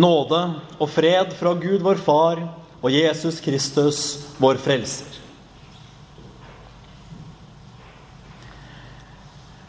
[0.00, 0.40] Nåde
[0.78, 2.40] og fred fra Gud vår Far
[2.80, 3.98] og Jesus Kristus,
[4.40, 5.18] vår Frelser.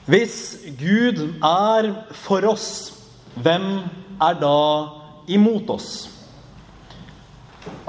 [0.08, 0.38] Hvis
[0.80, 1.92] Gud er
[2.24, 2.70] for oss,
[3.36, 3.84] hvem
[4.22, 4.56] er da
[5.32, 5.92] imot oss?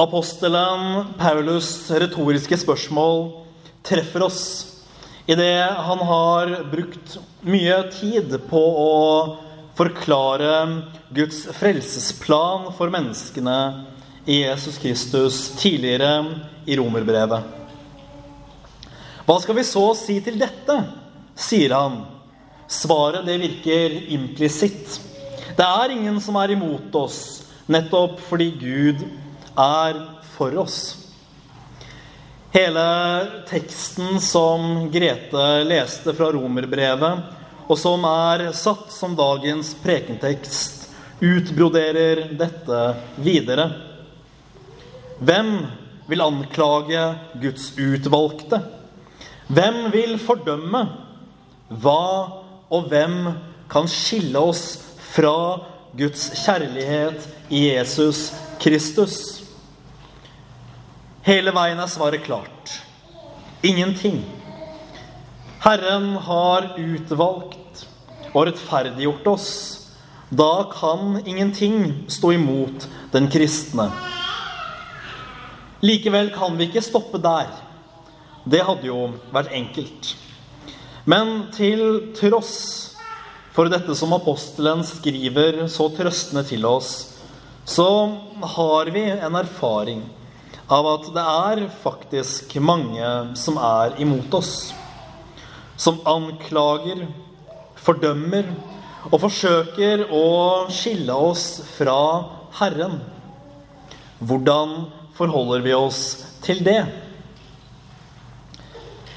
[0.01, 3.25] Apostelen Paulus' retoriske spørsmål
[3.87, 4.43] treffer oss
[5.31, 8.93] idet han har brukt mye tid på å
[9.79, 10.83] forklare
[11.15, 13.59] Guds frelsesplan for menneskene
[14.29, 16.25] i Jesus Kristus tidligere
[16.67, 17.43] i romerbrevet.
[19.27, 20.79] Hva skal vi så si til dette?
[21.39, 22.03] sier han.
[22.69, 24.98] Svaret det virker implisitt.
[25.57, 27.19] Det er ingen som er imot oss,
[27.67, 29.05] nettopp fordi Gud
[29.59, 29.98] er
[30.34, 30.81] for oss.
[32.53, 32.84] Hele
[33.48, 37.23] teksten som Grete leste fra romerbrevet,
[37.69, 40.89] og som er satt som dagens prekentekst,
[41.23, 42.79] utbroderer dette
[43.23, 43.69] videre.
[45.23, 45.53] Hvem
[46.11, 47.05] vil anklage
[47.43, 48.59] Guds utvalgte?
[49.53, 50.83] Hvem vil fordømme?
[51.83, 52.07] Hva
[52.73, 53.31] og hvem
[53.73, 54.65] kan skille oss
[55.13, 55.63] fra
[55.97, 58.31] Guds kjærlighet i Jesus
[58.63, 59.17] Kristus?
[61.23, 62.81] Hele veien er svaret klart.
[63.63, 64.25] Ingenting.
[65.63, 67.85] Herren har utvalgt
[68.33, 69.51] og rettferdiggjort oss.
[70.35, 73.87] Da kan ingenting stå imot den kristne.
[75.87, 77.53] Likevel kan vi ikke stoppe der.
[78.43, 80.17] Det hadde jo vært enkelt.
[81.07, 82.59] Men til tross
[83.55, 86.93] for dette som apostelen skriver så trøstende til oss,
[87.63, 87.91] så
[88.59, 90.03] har vi en erfaring
[90.67, 94.72] av at det er faktisk mange som er imot oss.
[95.82, 97.09] Som anklager,
[97.82, 98.47] fordømmer
[99.10, 100.26] og forsøker å
[100.70, 101.97] skille oss fra
[102.60, 103.00] Herren.
[104.22, 104.76] Hvordan
[105.16, 106.03] forholder vi oss
[106.44, 106.84] til det?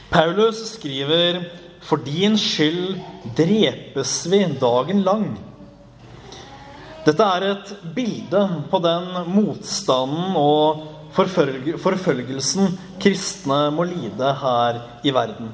[0.10, 1.44] Paulus skriver
[1.86, 2.96] for din skyld
[3.38, 5.28] drepes vi dagen lang.
[7.06, 10.82] Dette er et bilde på den motstanden og
[11.14, 15.54] forfølgelsen kristne må lide her i verden.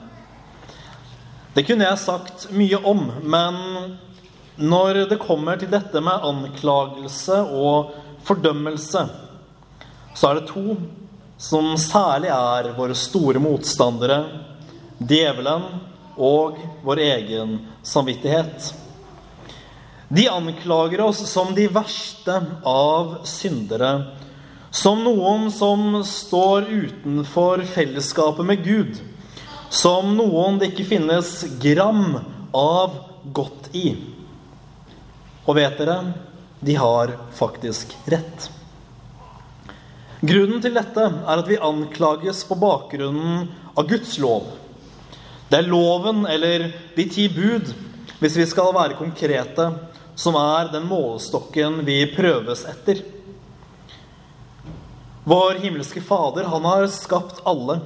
[1.51, 3.55] Det kunne jeg sagt mye om, men
[4.55, 7.91] når det kommer til dette med anklagelse og
[8.23, 9.01] fordømmelse,
[10.15, 10.77] så er det to
[11.41, 14.21] som særlig er våre store motstandere,
[14.95, 15.67] djevelen
[16.15, 18.71] og vår egen samvittighet.
[20.07, 23.91] De anklager oss som de verste av syndere,
[24.71, 29.01] som noen som står utenfor fellesskapet med Gud,
[29.71, 31.29] som noen det ikke finnes
[31.63, 32.17] gram
[32.51, 32.97] av
[33.31, 33.93] godt i.
[35.47, 35.99] Og vet dere,
[36.59, 38.49] de har faktisk rett.
[40.21, 44.51] Grunnen til dette er at vi anklages på bakgrunnen av Guds lov.
[45.49, 47.71] Det er loven, eller de ti bud,
[48.19, 49.71] hvis vi skal være konkrete,
[50.19, 53.01] som er den målestokken vi prøves etter.
[55.23, 57.79] Vår himmelske Fader, han har skapt alle.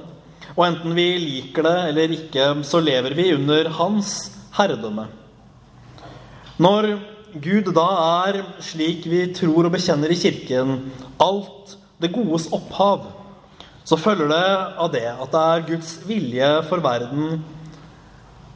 [0.56, 4.14] Og enten vi liker det eller ikke, så lever vi under hans
[4.56, 5.06] herredømme.
[6.56, 6.88] Når
[7.44, 7.88] Gud da
[8.26, 10.78] er, slik vi tror og bekjenner i Kirken,
[11.20, 13.04] alt det godes opphav,
[13.86, 14.46] så følger det
[14.80, 17.44] av det at det er Guds vilje for verden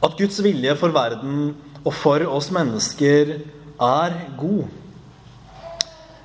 [0.01, 1.51] at Guds vilje for verden
[1.85, 3.35] og for oss mennesker
[3.81, 4.63] er god.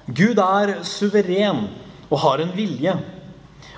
[0.07, 1.67] Gud er suveren
[2.09, 2.95] og har en vilje.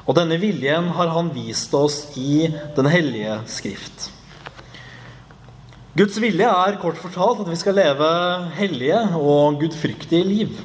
[0.09, 4.09] Og denne viljen har han vist oss i Den hellige skrift.
[5.99, 8.09] Guds vilje er kort fortalt at vi skal leve
[8.55, 10.61] hellige og gudfryktige liv.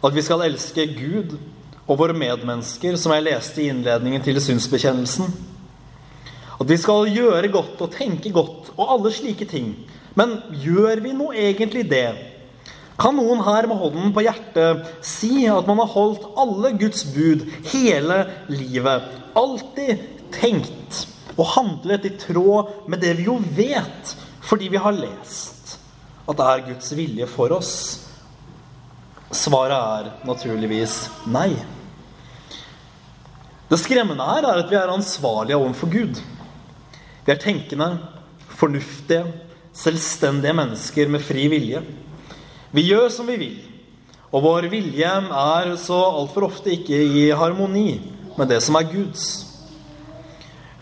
[0.00, 1.34] At vi skal elske Gud
[1.88, 5.28] og våre medmennesker, som jeg leste i innledningen til synsbekjennelsen.
[6.58, 9.74] At vi skal gjøre godt og tenke godt og alle slike ting.
[10.18, 12.08] Men gjør vi nå egentlig det?
[12.98, 17.44] Kan noen her med hånden på hjertet si at man har holdt alle Guds bud
[17.70, 19.06] hele livet?
[19.38, 20.02] Alltid
[20.34, 21.04] tenkt
[21.38, 25.78] og handlet i tråd med det vi jo vet, fordi vi har lest
[26.28, 27.72] at det er Guds vilje for oss?
[29.32, 31.00] Svaret er naturligvis
[31.30, 31.52] nei.
[33.68, 36.20] Det skremmende her er at vi er ansvarlige overfor Gud.
[37.24, 37.90] Vi er tenkende,
[38.58, 39.24] fornuftige,
[39.76, 41.82] selvstendige mennesker med fri vilje.
[42.74, 43.58] Vi gjør som vi vil,
[44.28, 47.96] og vår vilje er så altfor ofte ikke i harmoni
[48.36, 49.28] med det som er Guds.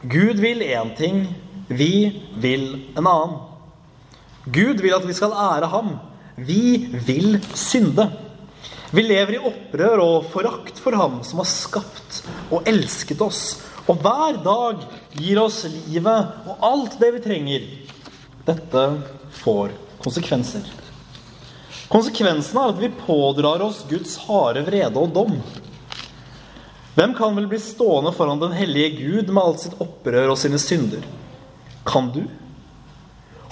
[0.02, 1.24] Gud vil én ting,
[1.68, 2.10] vi
[2.42, 2.66] vil
[2.98, 3.36] en annen.
[4.46, 5.96] Gud vil at vi skal ære ham.
[6.36, 8.08] Vi vil synde.
[8.94, 12.20] Vi lever i opprør og forakt for ham som har skapt
[12.54, 13.42] og elsket oss,
[13.86, 14.82] og hver dag
[15.18, 17.70] gir oss livet og alt det vi trenger.
[18.46, 18.84] Dette
[19.42, 20.85] får konsekvenser.
[21.88, 25.36] Konsekvensen er at vi pådrar oss Guds harde vrede og dom.
[26.96, 30.58] Hvem kan vel bli stående foran den hellige Gud med alt sitt opprør og sine
[30.58, 31.04] synder?
[31.86, 32.24] Kan du?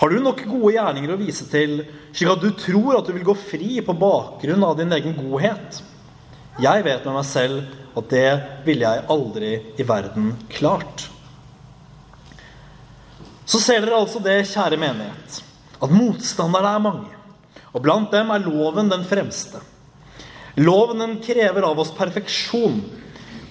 [0.00, 3.26] Har du nok gode gjerninger å vise til, slik at du tror at du vil
[3.28, 5.82] gå fri på bakgrunn av din egen godhet?
[6.62, 8.28] Jeg vet med meg selv at det
[8.66, 11.06] ville jeg aldri i verden klart.
[13.46, 15.42] Så ser dere altså det, kjære menighet,
[15.78, 17.23] at motstanderne er mange.
[17.74, 19.60] Og blant dem er loven den fremste.
[20.54, 22.78] Loven den krever av oss perfeksjon.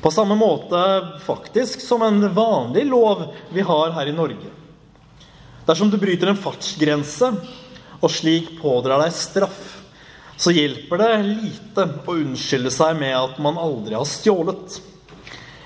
[0.04, 0.80] På samme måte
[1.24, 4.52] faktisk som en vanlig lov vi har her i Norge.
[5.68, 7.30] Dersom du bryter en fartsgrense
[8.04, 9.62] og slik pådrar deg straff,
[10.36, 14.80] så hjelper det lite å unnskylde seg med at man aldri har stjålet.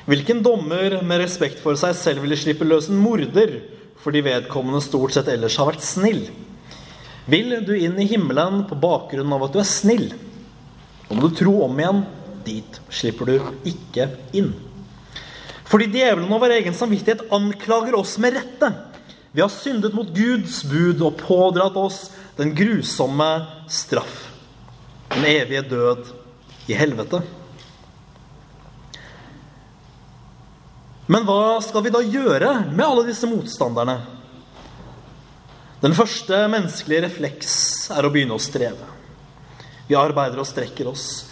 [0.07, 3.57] Hvilken dommer med respekt for seg selv ville slippe løs en morder
[4.03, 6.21] fordi vedkommende stort sett ellers har vært snill?
[7.27, 10.07] Vil du inn i himmelen på bakgrunn av at du er snill?
[11.07, 12.03] Da må du tro om igjen.
[12.47, 14.07] Dit slipper du ikke
[14.37, 14.53] inn.
[15.67, 18.71] Fordi djevelen over egen samvittighet anklager oss med rette
[19.37, 22.07] vi har syndet mot Guds bud og pådratt oss
[22.39, 23.27] den grusomme
[23.69, 24.15] straff.
[25.11, 26.07] Den evige død
[26.65, 27.19] i helvete.
[31.05, 33.99] Men hva skal vi da gjøre med alle disse motstanderne?
[35.77, 37.55] Den første menneskelige refleks
[37.93, 38.87] er å begynne å streve.
[39.85, 41.27] Vi arbeider og strekker oss,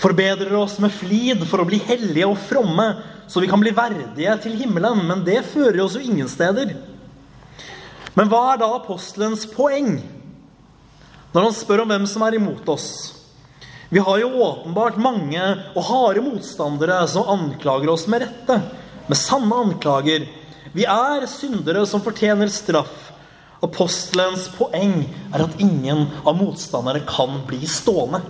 [0.00, 2.86] forbedrer oss med flid for å bli hellige og fromme,
[3.28, 6.72] så vi kan bli verdige til himmelen, men det fører oss jo ingen steder.
[8.16, 9.98] Men hva er da apostelens poeng
[11.30, 12.88] når han spør om hvem som er imot oss?
[13.92, 15.44] Vi har jo åpenbart mange
[15.74, 18.56] og harde motstandere som anklager oss med rette,
[19.10, 20.24] med sanne anklager.
[20.72, 23.09] Vi er syndere som fortjener straff.
[23.64, 25.02] Apostelens poeng
[25.34, 28.22] er at ingen av motstanderne kan bli stående.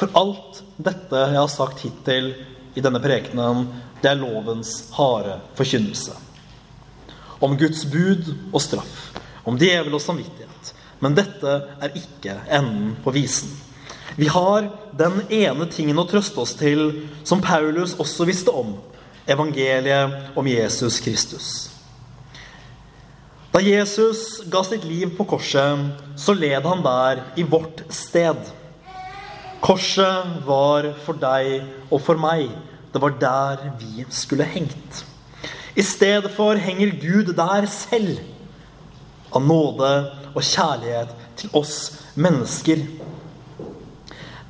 [0.00, 2.32] For alt dette jeg har sagt hittil
[2.74, 3.68] i denne prekenen,
[4.00, 6.16] det er lovens harde forkynnelse
[7.40, 8.96] om Guds bud og straff,
[9.48, 10.74] om djevel og samvittighet.
[11.00, 13.48] Men dette er ikke enden på visen.
[14.20, 14.66] Vi har
[14.98, 18.74] den ene tingen å trøste oss til som Paulus også visste om
[19.30, 21.46] evangeliet om Jesus Kristus.
[23.50, 25.80] Da Jesus ga sitt liv på korset,
[26.14, 28.38] så led han der i vårt sted.
[29.58, 32.46] Korset var for deg og for meg.
[32.94, 35.02] Det var der vi skulle hengt.
[35.74, 38.22] I stedet for henger Gud der selv,
[39.34, 39.90] av nåde
[40.30, 41.10] og kjærlighet
[41.42, 41.76] til oss
[42.14, 42.86] mennesker.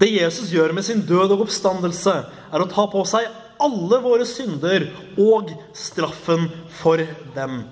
[0.01, 2.19] Det Jesus gjør med sin død og oppstandelse,
[2.53, 6.51] er å ta på seg alle våre synder og straffen
[6.81, 7.01] for
[7.37, 7.63] dem.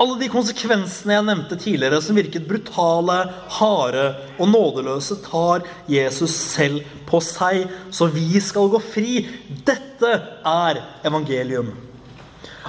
[0.00, 3.18] Alle de konsekvensene jeg nevnte tidligere, som virket brutale,
[3.58, 4.04] harde
[4.40, 9.26] og nådeløse, tar Jesus selv på seg, så vi skal gå fri.
[9.66, 11.74] Dette er evangelium.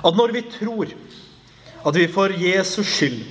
[0.01, 0.91] At når vi tror
[1.81, 3.23] at vi for Jesus skyld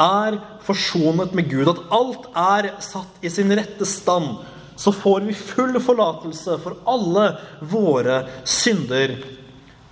[0.00, 4.40] er forsonet med Gud, at alt er satt i sin rette stand,
[4.76, 7.28] så får vi full forlatelse for alle
[7.60, 9.18] våre synder.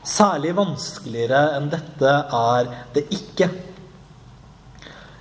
[0.02, 3.46] Særlig vanskeligere enn dette er det ikke.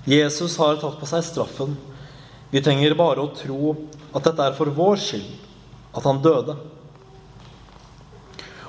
[0.10, 1.76] Jesus har tatt på seg straffen.
[2.50, 3.76] Vi trenger bare å tro
[4.12, 5.28] at dette er for vår skyld,
[5.94, 6.56] at han døde.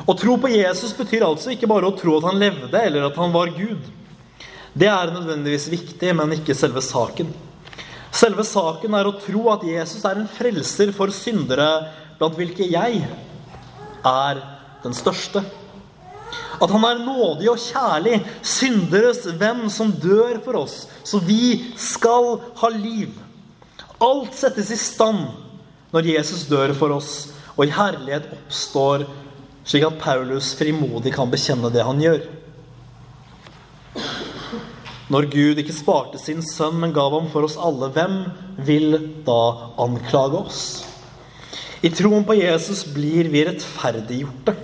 [0.02, 3.16] Å tro på Jesus betyr altså ikke bare å tro at han levde, eller at
[3.16, 3.88] han var Gud.
[4.74, 7.32] Det er nødvendigvis viktig, men ikke selve saken.
[8.12, 11.68] Selve saken er å tro at Jesus er en frelser for syndere,
[12.20, 13.00] blant hvilke jeg
[14.04, 14.42] er
[14.84, 15.44] den største.
[16.62, 22.36] At han er nådig og kjærlig, synderes venn som dør for oss, så vi skal
[22.60, 23.16] ha liv.
[24.02, 25.26] Alt settes i stand
[25.92, 29.08] når Jesus dør for oss, og i herlighet oppstår
[29.66, 32.22] slik at Paulus frimodig kan bekjenne det han gjør.
[35.12, 38.22] Når Gud ikke sparte sin sønn, men gav ham for oss alle, hvem
[38.64, 39.42] vil da
[39.82, 40.62] anklage oss?
[41.82, 44.54] I troen på Jesus blir vi rettferdiggjorte.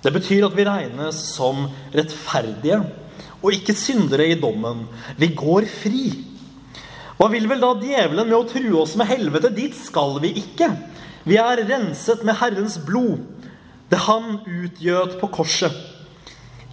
[0.00, 2.80] Det betyr at vi regnes som rettferdige
[3.40, 4.86] og ikke syndere i dommen.
[5.20, 6.06] Vi går fri.
[7.20, 9.52] Hva vil vel da djevelen med å true oss med helvete?
[9.52, 10.70] Dit skal vi ikke.
[11.28, 13.20] Vi er renset med Herrens blod
[13.90, 15.74] det han utgjøt på korset.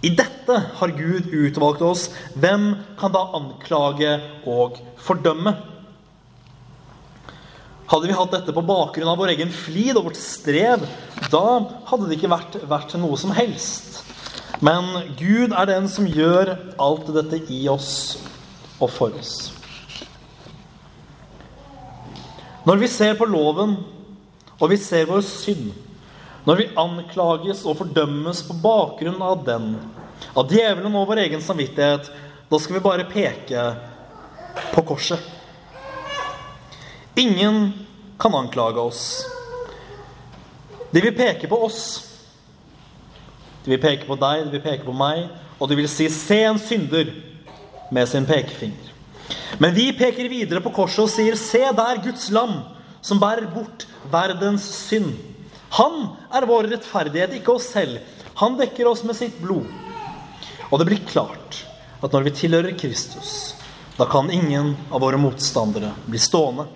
[0.06, 2.04] I dette har Gud utvalgt oss.
[2.38, 2.70] Hvem
[3.00, 4.12] kan da anklage
[4.46, 5.56] og fordømme?
[7.88, 10.82] Hadde vi hatt dette på bakgrunn av vår egen flid og vårt strev,
[11.32, 11.44] da
[11.88, 14.02] hadde det ikke vært verdt noe som helst.
[14.60, 16.50] Men Gud er den som gjør
[16.82, 18.18] alt dette i oss
[18.76, 19.54] og for oss.
[22.68, 23.78] Når vi ser på loven,
[24.58, 25.70] og vi ser vår synd,
[26.44, 29.72] når vi anklages og fordømmes på bakgrunn av den,
[30.36, 32.12] av djevelen og vår egen samvittighet,
[32.52, 33.64] da skal vi bare peke
[34.74, 35.37] på korset.
[37.18, 37.72] Ingen
[38.18, 39.24] kan anklage oss.
[40.90, 41.80] De vil peke på oss.
[43.64, 45.24] De vil peke på deg, de vil peke på meg,
[45.58, 47.10] og de vil si 'se en synder'
[47.90, 48.92] med sin pekefinger.
[49.58, 52.62] Men vi peker videre på korset og sier 'se der Guds lam'
[53.02, 55.14] som bærer bort verdens synd.
[55.70, 57.98] Han er vår rettferdighet, ikke oss selv.
[58.34, 59.66] Han dekker oss med sitt blod.
[60.70, 61.64] Og det blir klart
[62.02, 63.54] at når vi tilhører Kristus,
[63.98, 66.66] da kan ingen av våre motstandere bli stående.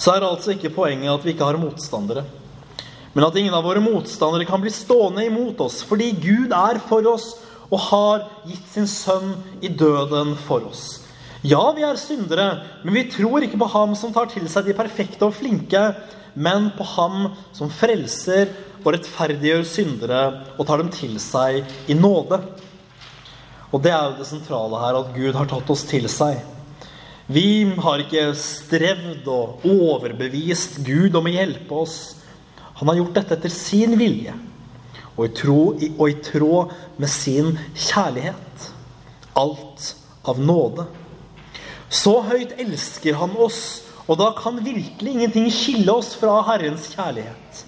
[0.00, 2.24] Så er altså ikke poenget at vi ikke har motstandere,
[3.12, 7.04] men at ingen av våre motstandere kan bli stående imot oss, fordi Gud er for
[7.10, 7.34] oss
[7.70, 11.02] og har gitt sin sønn i døden for oss.
[11.44, 12.46] Ja, vi er syndere,
[12.84, 15.82] men vi tror ikke på ham som tar til seg de perfekte og flinke,
[16.34, 20.22] men på ham som frelser og rettferdiggjør syndere
[20.56, 22.40] og tar dem til seg i nåde.
[23.70, 26.40] Og det er jo det sentrale her, at Gud har tatt oss til seg.
[27.30, 31.98] Vi har ikke strevd og overbevist Gud om å hjelpe oss.
[32.80, 34.34] Han har gjort dette etter sin vilje
[35.20, 38.64] og i, tråd med sin kjærlighet.
[39.38, 39.92] Alt
[40.26, 40.88] av nåde.
[41.90, 47.62] Så høyt elsker han oss, og da kan virkelig ingenting skille oss fra Herrens kjærlighet.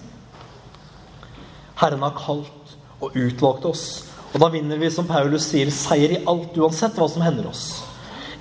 [1.79, 3.87] Herren har kalt og utvalgt oss,
[4.33, 7.92] og da vinner vi, som Paulus sier, seier i alt, uansett hva som hender oss.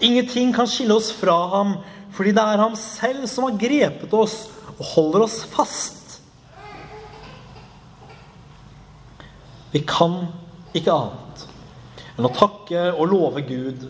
[0.03, 1.77] Ingenting kan skille oss fra ham,
[2.13, 4.37] fordi det er ham selv som har grepet oss
[4.75, 5.99] og holder oss fast.
[9.73, 10.25] Vi kan
[10.75, 11.45] ikke annet
[12.13, 13.87] enn å takke og love Gud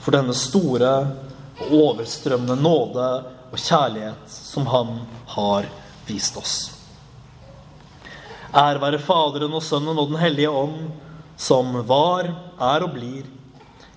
[0.00, 0.94] for denne store
[1.60, 3.08] og overstrømmende nåde
[3.50, 4.94] og kjærlighet som Han
[5.34, 5.68] har
[6.08, 6.54] vist oss.
[8.50, 10.88] Ære være Faderen og Sønnen og Den hellige ånd,
[11.38, 13.28] som var, er og blir